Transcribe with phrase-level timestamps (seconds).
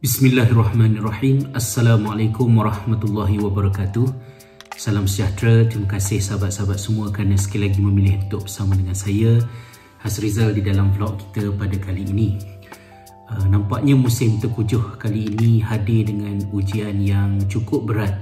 [0.00, 1.52] Bismillahirrahmanirrahim.
[1.52, 4.08] Assalamualaikum warahmatullahi wabarakatuh.
[4.72, 5.68] Salam sejahtera.
[5.68, 9.36] Terima kasih sahabat-sahabat semua kerana sekali lagi memilih untuk bersama dengan saya
[10.00, 12.40] Hasrizal di dalam vlog kita pada kali ini.
[13.28, 18.16] Uh, nampaknya musim terkujuh kali ini hadir dengan ujian yang cukup berat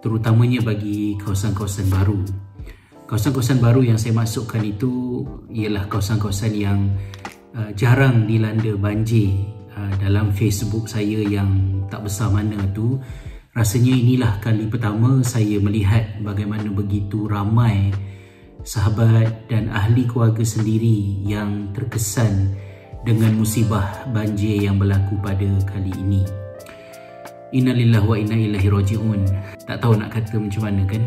[0.00, 2.16] terutamanya bagi kawasan-kawasan baru.
[3.04, 5.20] Kawasan-kawasan baru yang saya masukkan itu
[5.52, 6.88] ialah kawasan-kawasan yang
[7.52, 11.48] uh, jarang dilanda banjir Ah, dalam Facebook saya yang
[11.88, 13.00] tak besar mana tu
[13.56, 17.88] rasanya inilah kali pertama saya melihat bagaimana begitu ramai
[18.60, 22.52] sahabat dan ahli keluarga sendiri yang terkesan
[23.08, 26.28] dengan musibah banjir yang berlaku pada kali ini.
[27.56, 29.24] Innalillah wa inna ilaihi raji'un.
[29.64, 31.00] Tak tahu nak kata macam mana kan?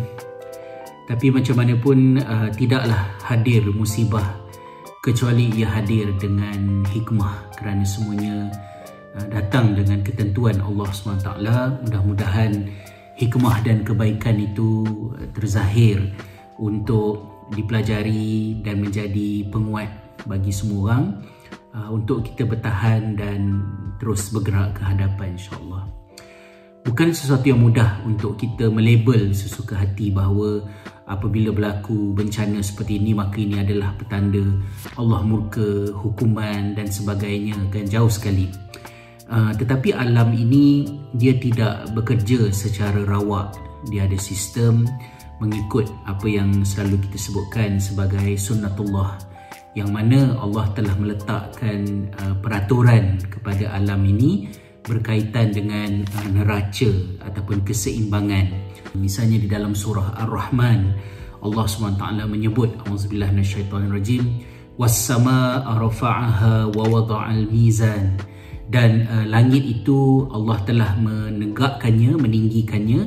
[1.13, 4.43] Tapi macam mana pun uh, tidaklah hadir musibah
[5.03, 8.48] kecuali ia hadir dengan hikmah kerana semuanya
[9.20, 11.27] uh, datang dengan ketentuan Allah SWT.
[11.84, 12.71] Mudah-mudahan
[13.20, 14.87] hikmah dan kebaikan itu
[15.20, 15.99] uh, terzahir
[16.55, 19.91] untuk dipelajari dan menjadi penguat
[20.23, 21.05] bagi semua orang
[21.76, 23.60] uh, untuk kita bertahan dan
[23.99, 25.84] terus bergerak ke hadapan insyaAllah.
[26.88, 30.63] Bukan sesuatu yang mudah untuk kita melabel sesuka hati bahawa
[31.07, 34.43] apabila berlaku bencana seperti ini maka ini adalah petanda
[34.96, 38.48] Allah murka hukuman dan sebagainya kan jauh sekali.
[39.27, 40.84] Uh, tetapi alam ini
[41.15, 43.55] dia tidak bekerja secara rawak
[43.87, 44.84] dia ada sistem
[45.40, 49.20] mengikut apa yang selalu kita sebutkan sebagai sunnatullah
[49.73, 54.48] yang mana Allah telah meletakkan uh, peraturan kepada alam ini
[54.84, 56.91] berkaitan dengan uh, neraca
[57.23, 58.51] ataupun keseimbangan.
[58.99, 60.79] Misalnya di dalam surah Ar-Rahman
[61.43, 64.23] Allah SWT menyebut Auzubillah minasyaitonirrajim
[64.73, 68.17] Was-samaa'a rafa'aha wa wada'al mizan.
[68.67, 73.01] Dan uh, langit itu Allah telah menegakkannya, meninggikannya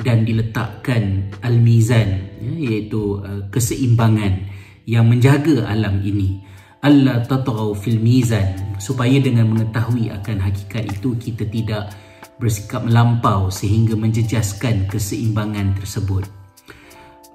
[0.00, 4.48] dan diletakkan al-mizan ya, iaitu uh, keseimbangan
[4.88, 6.40] yang menjaga alam ini.
[6.80, 11.92] Allah tatghaw fil mizan supaya dengan mengetahui akan hakikat itu kita tidak
[12.40, 16.24] bersikap melampau sehingga menjejaskan keseimbangan tersebut.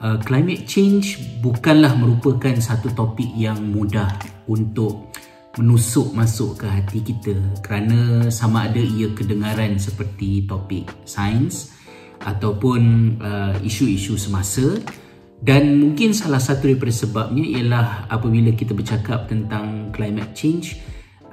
[0.02, 4.12] Uh, climate change bukanlah merupakan satu topik yang mudah
[4.50, 5.14] untuk
[5.56, 7.32] menusuk masuk ke hati kita
[7.64, 11.72] kerana sama ada ia kedengaran seperti topik sains
[12.20, 14.76] ataupun uh, isu-isu semasa
[15.40, 20.76] dan mungkin salah satu daripada sebabnya ialah apabila kita bercakap tentang climate change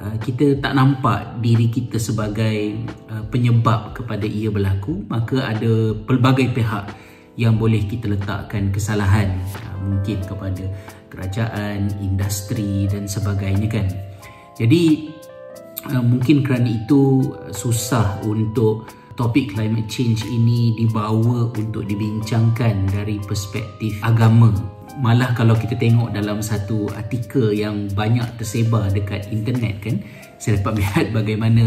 [0.02, 2.74] Ah, kita tak nampak diri kita sebagai
[3.06, 6.90] uh, penyebab kepada ia berlaku maka ada pelbagai pihak
[7.38, 10.66] yang boleh kita letakkan kesalahan uh, mungkin kepada
[11.06, 13.86] kerajaan, industri dan sebagainya kan.
[14.58, 15.14] Jadi
[15.92, 18.86] mungkin kerana itu susah untuk
[19.18, 24.54] topik climate change ini dibawa untuk dibincangkan dari perspektif agama
[25.00, 29.96] malah kalau kita tengok dalam satu artikel yang banyak tersebar dekat internet kan
[30.36, 31.64] saya dapat melihat bagaimana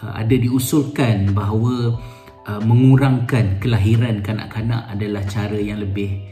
[0.00, 2.00] uh, ada diusulkan bahawa
[2.48, 6.24] uh, mengurangkan kelahiran kanak-kanak adalah cara yang lebih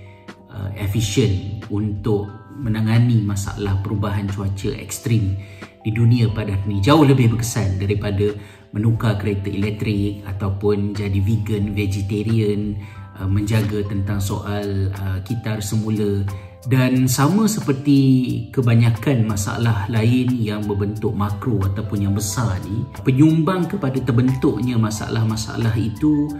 [0.48, 5.36] uh, efisien untuk menangani masalah perubahan cuaca ekstrim
[5.82, 8.30] di dunia pada hari ini jauh lebih berkesan daripada
[8.72, 12.78] menukar kereta elektrik ataupun jadi vegan, vegetarian
[13.12, 16.24] Uh, menjaga tentang soal uh, kitar semula.
[16.64, 18.00] Dan sama seperti
[18.48, 26.30] kebanyakan masalah lain yang berbentuk makro ataupun yang besar ni penyumbang kepada terbentuknya masalah-masalah itu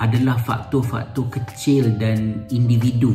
[0.00, 3.12] adalah faktor-faktor kecil dan individu.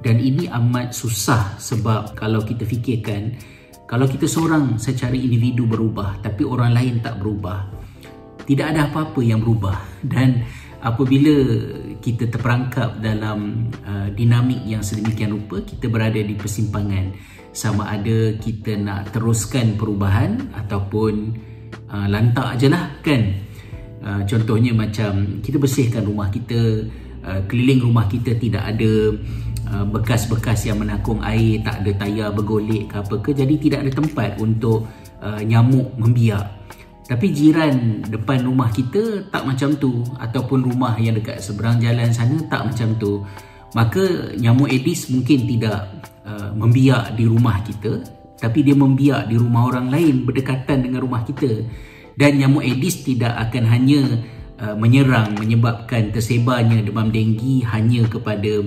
[0.00, 3.36] Dan ini amat susah sebab kalau kita fikirkan
[3.84, 7.76] kalau kita seorang secara individu berubah tapi orang lain tak berubah
[8.46, 9.76] tidak ada apa-apa yang berubah.
[10.06, 10.46] Dan
[10.78, 11.34] apabila
[12.06, 17.10] kita terperangkap dalam uh, dinamik yang sedemikian rupa kita berada di persimpangan.
[17.50, 21.34] Sama ada kita nak teruskan perubahan ataupun
[21.90, 23.42] uh, lantak aje lah kan?
[24.06, 26.86] Uh, contohnya macam kita bersihkan rumah kita
[27.26, 29.18] uh, keliling rumah kita tidak ada
[29.74, 33.92] uh, bekas-bekas yang menakung air tak ada tayar bergolek ke apa ke jadi tidak ada
[33.98, 34.86] tempat untuk
[35.18, 36.54] uh, nyamuk membiak
[37.06, 42.34] tapi jiran depan rumah kita tak macam tu ataupun rumah yang dekat seberang jalan sana
[42.50, 43.22] tak macam tu.
[43.78, 45.86] Maka nyamuk Aedes mungkin tidak
[46.26, 48.02] uh, membiak di rumah kita
[48.36, 51.62] tapi dia membiak di rumah orang lain berdekatan dengan rumah kita.
[52.18, 54.02] Dan nyamuk Aedes tidak akan hanya
[54.58, 58.66] uh, menyerang menyebabkan tersebarnya demam denggi hanya kepada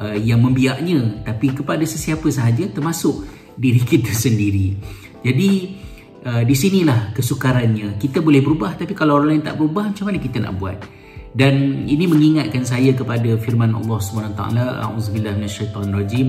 [0.00, 3.28] uh, yang membiaknya tapi kepada sesiapa sahaja termasuk
[3.60, 4.72] diri kita sendiri.
[5.20, 5.83] Jadi
[6.24, 8.00] uh, di sinilah kesukarannya.
[8.00, 10.78] Kita boleh berubah tapi kalau orang lain tak berubah macam mana kita nak buat?
[11.34, 14.38] Dan ini mengingatkan saya kepada firman Allah SWT
[14.86, 16.28] a'udzubillahi minasyaitonirrajim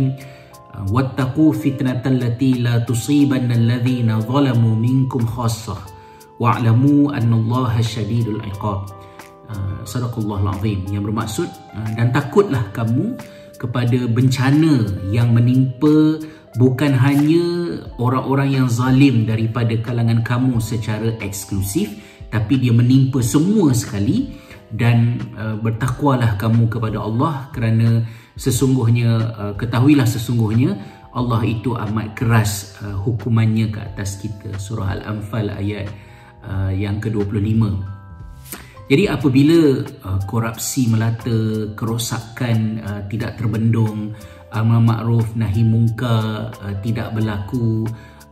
[0.90, 5.78] wattaqu fitnatan lati la tusibanna alladhina zalamu minkum khassah
[6.42, 8.90] wa'lamu annallaha syadidul iqab.
[9.46, 10.82] Uh, sadaqallahul azim.
[10.90, 11.50] Yang bermaksud
[11.94, 13.14] dan takutlah kamu
[13.62, 16.20] kepada bencana yang menimpa
[16.56, 17.44] bukan hanya
[18.00, 21.92] orang-orang yang zalim daripada kalangan kamu secara eksklusif
[22.32, 24.32] tapi dia menimpa semua sekali
[24.72, 28.04] dan uh, bertakwalah kamu kepada Allah kerana
[28.36, 30.76] sesungguhnya uh, ketahuilah sesungguhnya
[31.16, 34.52] Allah itu amat keras uh, hukumannya ke atas kita.
[34.60, 35.88] Surah al-anfal ayat
[36.44, 37.96] uh, yang ke-25
[38.86, 44.14] jadi apabila uh, korupsi melata kerosakan uh, tidak terbendung
[44.52, 47.88] amal ma'ruf nahi mungkar uh, tidak berlaku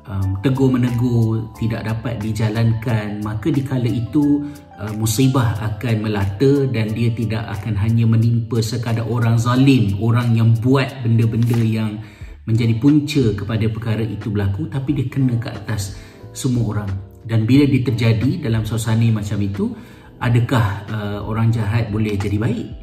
[0.05, 4.43] um, tegur menegur tidak dapat dijalankan maka dikala itu
[4.73, 10.51] Uh, musibah akan melata dan dia tidak akan hanya menimpa sekadar orang zalim, orang yang
[10.59, 12.03] buat benda-benda yang
[12.43, 15.95] menjadi punca kepada perkara itu berlaku tapi dia kena ke atas
[16.35, 16.91] semua orang.
[17.23, 19.71] Dan bila dia terjadi dalam suasana macam itu,
[20.19, 22.82] adakah uh, orang jahat boleh jadi baik?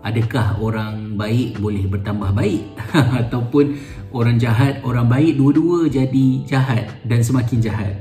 [0.00, 2.64] Adakah orang baik boleh bertambah baik?
[3.20, 3.76] Ataupun
[4.16, 7.94] orang jahat, orang baik dua-dua jadi jahat dan semakin jahat?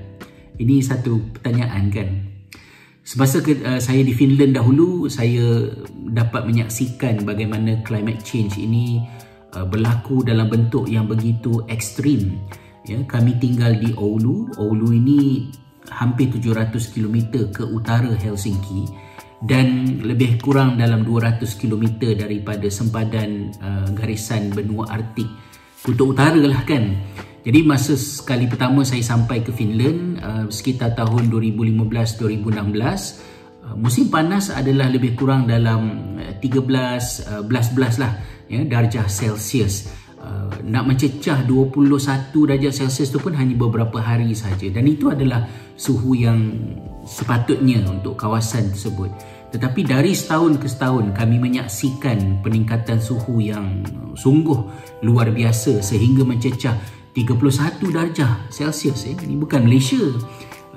[0.56, 2.10] Ini satu pertanyaan kan?
[3.04, 5.68] Semasa ke, uh, saya di Finland dahulu, saya
[6.16, 9.04] dapat menyaksikan bagaimana climate change ini
[9.60, 12.40] uh, berlaku dalam bentuk yang begitu ekstrim.
[12.88, 14.56] Ya, kami tinggal di Oulu.
[14.56, 15.52] Oulu ini
[15.92, 19.09] hampir 700 km ke utara Helsinki
[19.40, 25.28] dan lebih kurang dalam 200 km daripada sempadan uh, garisan benua Arktik.
[25.80, 26.92] Kutub utara lah kan.
[27.40, 34.52] Jadi masa sekali pertama saya sampai ke Finland uh, sekitar tahun 2015-2016 uh, musim panas
[34.52, 36.14] adalah lebih kurang dalam
[36.44, 38.12] 13 uh, 11 uh, lah
[38.52, 39.88] ya darjah Celsius.
[40.20, 45.48] Uh, nak mencecah 21 darjah Celsius tu pun hanya beberapa hari saja dan itu adalah
[45.80, 46.60] suhu yang
[47.08, 49.08] sepatutnya untuk kawasan tersebut.
[49.50, 53.82] Tetapi dari setahun ke setahun kami menyaksikan peningkatan suhu yang
[54.14, 54.60] sungguh
[55.02, 56.76] luar biasa sehingga mencecah
[57.16, 59.18] 31 darjah Celsius eh.
[59.18, 60.00] Ini bukan Malaysia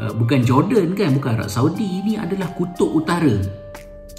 [0.00, 3.36] uh, Bukan Jordan kan Bukan Arab Saudi Ini adalah kutub utara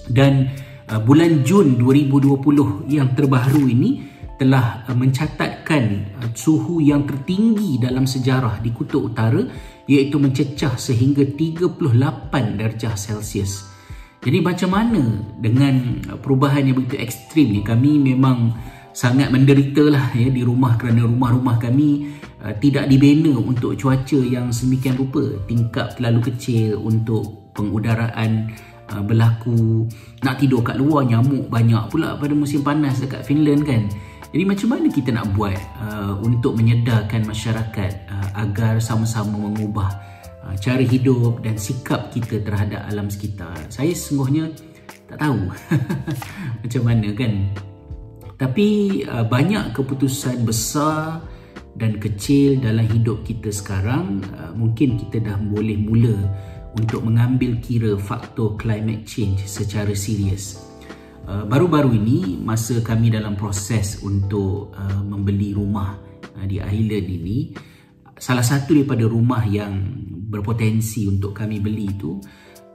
[0.05, 0.53] Dan
[0.87, 8.09] uh, bulan Jun 2020 Yang terbaru ini Telah uh, mencatatkan uh, Suhu yang tertinggi dalam
[8.09, 9.39] sejarah Di kutub utara
[9.85, 11.75] Iaitu mencecah sehingga 38
[12.55, 13.67] darjah Celsius.
[14.23, 15.03] Jadi macam mana
[15.37, 17.61] Dengan uh, perubahan yang begitu ekstrim ni?
[17.61, 18.55] Kami memang
[18.93, 22.13] sangat menderita lah ya di rumah kerana rumah-rumah kami
[22.45, 25.41] uh, tidak dibina untuk cuaca yang semikian rupa.
[25.49, 28.53] Tingkap terlalu kecil untuk pengudaraan
[28.93, 29.89] uh, berlaku.
[30.21, 33.89] Nak tidur kat luar nyamuk banyak pula pada musim panas dekat Finland kan
[34.33, 39.93] jadi macam mana kita nak buat uh, untuk menyedarkan masyarakat uh, agar sama-sama mengubah
[40.41, 44.49] uh, cara hidup dan sikap kita terhadap alam sekitar saya sesungguhnya
[45.07, 45.53] tak tahu
[46.65, 47.33] macam mana kan
[48.41, 51.21] tapi uh, banyak keputusan besar
[51.77, 56.17] dan kecil dalam hidup kita sekarang uh, mungkin kita dah boleh mula
[56.73, 60.72] untuk mengambil kira faktor climate change secara serius.
[61.23, 65.95] Uh, baru-baru ini masa kami dalam proses untuk uh, membeli rumah
[66.35, 67.37] uh, di Island ini
[68.19, 69.71] salah satu daripada rumah yang
[70.27, 72.19] berpotensi untuk kami beli itu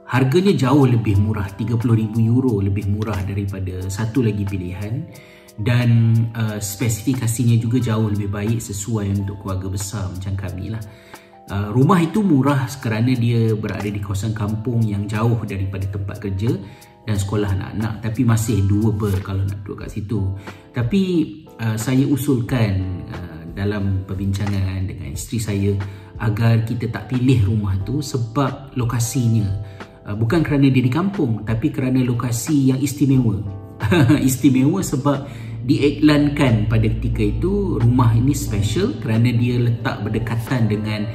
[0.09, 1.77] harganya jauh lebih murah 30,000
[2.25, 5.05] euro lebih murah daripada satu lagi pilihan
[5.61, 10.81] dan uh, spesifikasinya juga jauh lebih baik sesuai untuk keluarga besar macam kami lah.
[11.49, 16.57] Uh, rumah itu murah kerana dia berada di kawasan kampung yang jauh daripada tempat kerja
[17.07, 20.19] dan sekolah anak-anak tapi masih doable kalau nak duduk kat situ.
[20.73, 21.01] Tapi
[21.59, 25.71] uh, saya usulkan uh, dalam perbincangan dengan isteri saya
[26.19, 29.47] agar kita tak pilih rumah tu sebab lokasinya
[30.07, 33.39] uh, bukan kerana dia di kampung tapi kerana lokasi yang istimewa.
[34.29, 35.23] istimewa sebab
[35.63, 41.05] diiklankan pada ketika itu rumah ini special kerana dia letak berdekatan dengan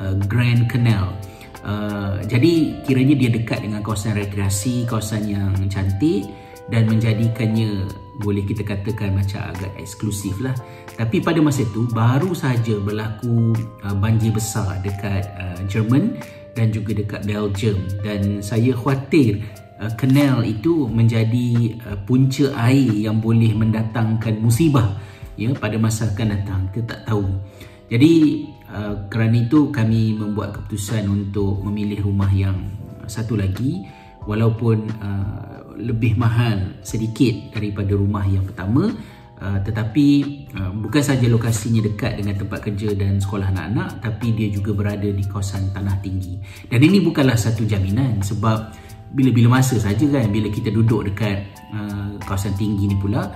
[0.00, 1.14] uh, Grand Canal.
[1.60, 6.24] Uh, jadi kiranya dia dekat dengan kawasan rekreasi, kawasan yang cantik
[6.72, 7.84] dan menjadikannya
[8.20, 10.52] boleh kita katakan macam agak eksklusif lah.
[10.96, 16.20] Tapi pada masa itu baru saja berlaku uh, banjir besar dekat uh, Jerman
[16.56, 17.78] dan juga dekat Belgium.
[18.04, 19.40] Dan saya khawatir
[19.80, 25.00] Uh, canal itu menjadi uh, punca air yang boleh mendatangkan musibah
[25.40, 26.68] ya pada masa akan datang.
[26.68, 27.24] Kita tak tahu.
[27.88, 32.56] Jadi uh, kerana itu kami membuat keputusan untuk memilih rumah yang
[33.10, 33.84] satu lagi
[34.24, 38.92] walaupun uh, lebih mahal sedikit daripada rumah yang pertama.
[39.40, 40.08] Uh, tetapi
[40.52, 45.08] uh, bukan saja lokasinya dekat dengan tempat kerja dan sekolah anak-anak tapi dia juga berada
[45.08, 46.36] di kawasan tanah tinggi.
[46.68, 48.76] Dan ini bukanlah satu jaminan sebab
[49.10, 53.32] bila-bila masa saja kan bila kita duduk dekat uh, kawasan tinggi ni pula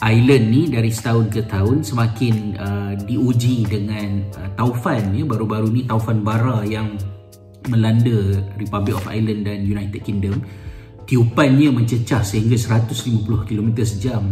[0.00, 5.24] island ni dari setahun ke tahun semakin uh, diuji dengan uh, taufan ya.
[5.28, 6.96] Baru-baru ni taufan bara yang
[7.68, 10.40] melanda Republic of Ireland dan United Kingdom.
[11.04, 14.24] Tiupannya mencecah sehingga 150 km sejam.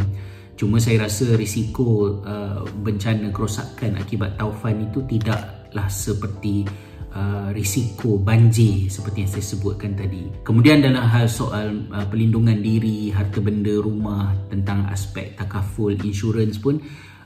[0.58, 6.66] Cuma saya rasa risiko uh, bencana kerosakan akibat taufan itu tidaklah seperti
[7.14, 10.28] uh, risiko banjir seperti yang saya sebutkan tadi.
[10.44, 16.80] Kemudian dalam hal soal uh, pelindungan diri, harta benda rumah, tentang aspek takaful, insurans pun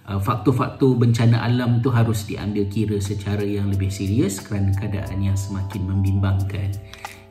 [0.06, 5.38] uh, faktor-faktor bencana alam tu harus diambil kira secara yang lebih serius kerana keadaan yang
[5.38, 6.70] semakin membimbangkan.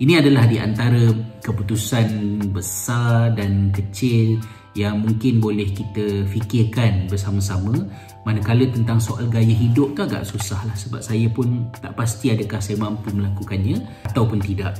[0.02, 1.14] Ini adalah di antara
[1.46, 4.42] keputusan besar dan kecil
[4.74, 7.76] yang mungkin boleh kita fikirkan bersama-sama
[8.22, 12.62] manakala tentang soal gaya hidup tu agak susah lah sebab saya pun tak pasti adakah
[12.62, 13.82] saya mampu melakukannya
[14.14, 14.78] ataupun tidak.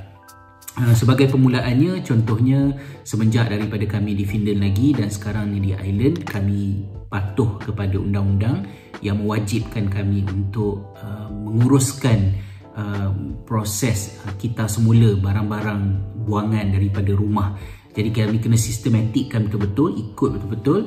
[0.80, 2.72] Ah, sebagai permulaannya contohnya
[3.04, 8.64] semenjak daripada kami di Finland lagi dan sekarang ni di Ireland kami patuh kepada undang-undang
[9.04, 12.40] yang mewajibkan kami untuk uh, menguruskan
[12.72, 13.12] uh,
[13.44, 15.82] proses uh, kita semula barang-barang
[16.24, 17.60] buangan daripada rumah.
[17.92, 20.80] Jadi kami kena sistematikkan betul-betul, ikut betul-betul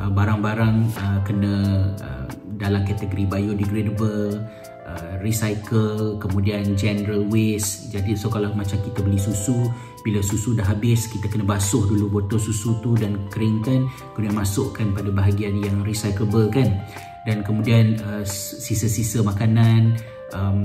[0.00, 1.54] uh, barang-barang uh, kena
[2.00, 2.26] uh,
[2.56, 4.40] dalam kategori biodegradable,
[4.88, 7.92] uh, recycle, kemudian general waste.
[7.92, 9.68] Jadi so kalau macam kita beli susu,
[10.04, 14.88] bila susu dah habis, kita kena basuh dulu botol susu tu dan keringkan, kemudian masukkan
[14.96, 16.84] pada bahagian yang recyclable kan.
[17.28, 20.00] Dan kemudian uh, sisa-sisa makanan,
[20.32, 20.64] um,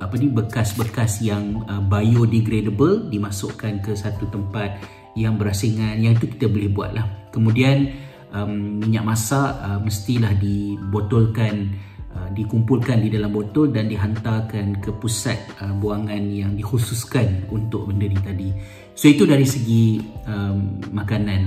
[0.00, 4.76] apa ni bekas-bekas yang uh, biodegradable dimasukkan ke satu tempat
[5.12, 7.04] yang berasingan yang itu kita boleh buat lah
[7.36, 7.92] kemudian
[8.32, 11.72] um, minyak masak uh, mestilah dibotolkan
[12.16, 18.08] uh, dikumpulkan di dalam botol dan dihantarkan ke pusat uh, buangan yang dikhususkan untuk benda
[18.08, 18.50] ni tadi.
[18.96, 21.40] So itu dari segi um, makanan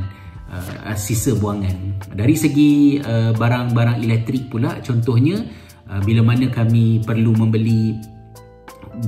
[0.50, 2.10] uh, sisa buangan.
[2.14, 5.42] Dari segi uh, barang-barang elektrik pula contohnya
[5.90, 7.98] uh, bila mana kami perlu membeli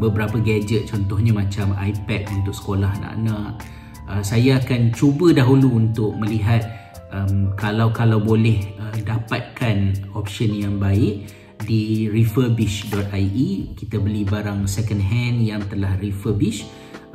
[0.04, 3.64] beberapa gadget contohnya macam iPad untuk sekolah anak-anak
[4.12, 10.76] uh, saya akan cuba dahulu untuk melihat um, kalau kalau boleh uh, dapatkan option yang
[10.80, 11.28] baik
[11.64, 16.68] di refurbish.ie kita beli barang second hand yang telah refurbish.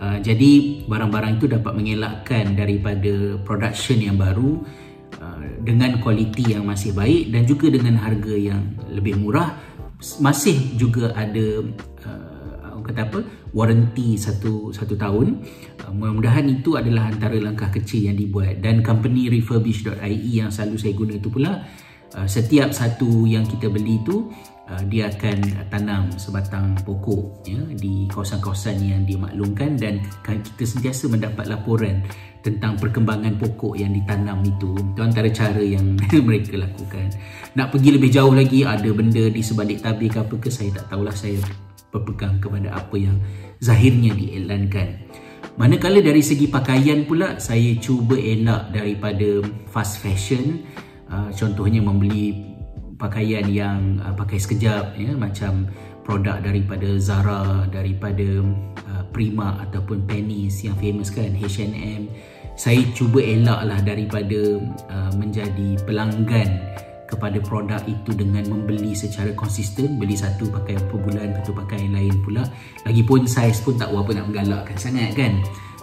[0.03, 4.59] Uh, jadi barang-barang itu dapat mengelakkan daripada production yang baru
[5.23, 9.55] uh, dengan kualiti yang masih baik dan juga dengan harga yang lebih murah.
[10.19, 11.63] Masih juga ada
[12.03, 12.32] uh,
[12.81, 13.21] kata apa?
[13.53, 15.45] Warranty satu satu tahun.
[15.85, 18.65] Uh, mudah-mudahan itu adalah antara langkah kecil yang dibuat.
[18.65, 21.53] Dan company refurbish.ie yang selalu saya guna itu pula
[22.17, 24.33] uh, setiap satu yang kita beli itu
[24.73, 29.77] uh, dia akan tanam sebatang pokok ya di kawasan-kawasan yang dimaklumkan.
[29.77, 32.01] Dan kita sentiasa mendapat laporan
[32.43, 34.73] tentang perkembangan pokok yang ditanam itu.
[34.75, 37.13] Itu antara cara yang mereka lakukan.
[37.53, 40.89] Nak pergi lebih jauh lagi ada benda di sebalik tabir ke apa ke saya tak
[40.89, 41.39] tahulah saya
[41.93, 43.21] berpegang kepada apa yang
[43.61, 44.99] zahirnya diiklankan.
[45.61, 50.65] Manakala dari segi pakaian pula saya cuba elak daripada fast fashion
[51.13, 52.33] uh, contohnya membeli
[52.97, 55.69] pakaian yang uh, pakai sekejap ya macam
[56.09, 58.41] produk daripada Zara daripada
[58.89, 62.09] uh, Prima ataupun Pennies yang famous kan H&M
[62.57, 64.61] saya cuba elaklah daripada
[65.17, 66.61] menjadi pelanggan
[67.13, 71.95] kepada produk itu dengan membeli secara konsisten beli satu pakai apa bulan satu pakai yang
[72.01, 72.49] lain pula.
[72.89, 75.37] Lagipun saiz pun tak berapa nak menggalakkan sangat kan.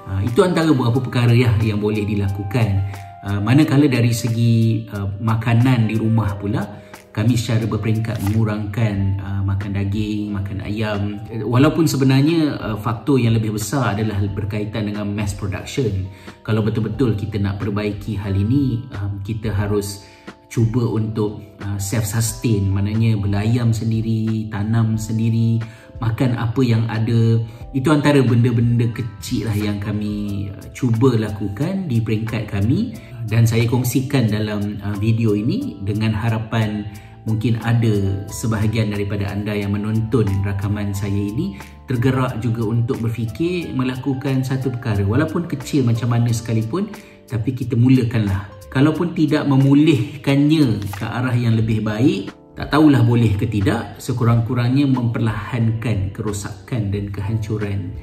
[0.10, 2.82] Uh, itu antara beberapa perkara ya yang boleh dilakukan.
[3.22, 6.66] Uh, manakala dari segi uh, makanan di rumah pula
[7.10, 11.20] kami secara berperingkat mengurangkan uh, makan daging, makan ayam.
[11.28, 16.06] Walaupun sebenarnya uh, faktor yang lebih besar adalah berkaitan dengan mass production.
[16.46, 20.06] Kalau betul-betul kita nak perbaiki hal ini uh, kita harus
[20.50, 25.62] cuba untuk uh, self sustain maknanya belayam sendiri tanam sendiri
[26.02, 27.40] makan apa yang ada.
[27.70, 32.98] Itu antara benda-benda kecil lah yang kami uh, cuba lakukan di peringkat kami.
[33.30, 36.82] Dan saya kongsikan dalam uh, video ini dengan harapan
[37.30, 44.42] mungkin ada sebahagian daripada anda yang menonton rakaman saya ini tergerak juga untuk berfikir melakukan
[44.42, 45.06] satu perkara.
[45.06, 46.90] Walaupun kecil macam mana sekalipun
[47.30, 53.50] tapi kita mulakanlah kalaupun tidak memulihkannya ke arah yang lebih baik tak tahulah boleh ke
[53.50, 57.96] tidak sekurang-kurangnya memperlahankan kerosakan dan kehancuran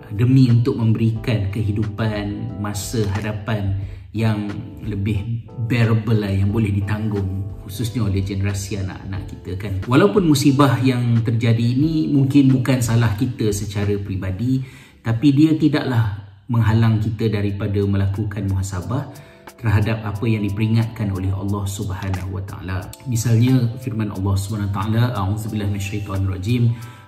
[0.00, 3.76] uh, demi untuk memberikan kehidupan masa hadapan
[4.14, 4.46] yang
[4.86, 9.74] lebih bearable lah yang boleh ditanggung khususnya oleh generasi anak-anak kita kan.
[9.88, 14.62] Walaupun musibah yang terjadi ini mungkin bukan salah kita secara peribadi
[15.02, 22.36] tapi dia tidaklah menghalang kita daripada melakukan muhasabah terhadap apa yang diperingatkan oleh Allah Subhanahu
[22.36, 22.84] wa taala.
[23.08, 26.62] Misalnya firman Allah Subhanahu wa taala, a'udzubillahi minasyaitonir rajim,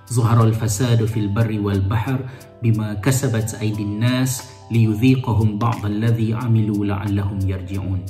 [0.08, 2.22] zuhara al-fasadu fil barri wal bahr
[2.62, 8.02] bima kasabat aydin nas liyudhiqahum ba'd alladhi 'amilu la'allahum yarji'un.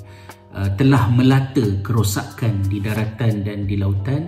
[0.56, 4.24] Uh, telah melata kerosakan di daratan dan di lautan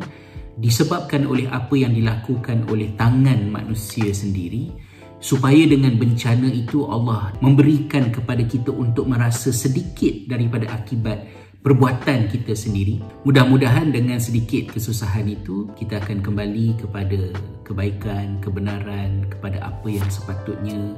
[0.59, 4.88] disebabkan oleh apa yang dilakukan oleh tangan manusia sendiri
[5.19, 11.27] supaya dengan bencana itu Allah memberikan kepada kita untuk merasa sedikit daripada akibat
[11.63, 13.03] perbuatan kita sendiri.
[13.27, 17.35] Mudah-mudahan dengan sedikit kesusahan itu kita akan kembali kepada
[17.67, 20.95] kebaikan, kebenaran, kepada apa yang sepatutnya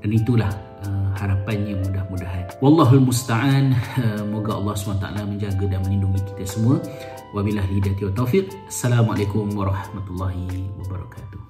[0.00, 0.52] dan itulah
[0.86, 2.46] uh, harapannya mudah-mudahan.
[2.62, 3.74] Wallahul musta'an.
[3.98, 6.78] Uh, moga Allah SWT menjaga dan melindungi kita semua.
[7.34, 8.46] Wabillahi hidayah wa taufiq.
[8.70, 11.45] Assalamualaikum warahmatullahi wabarakatuh.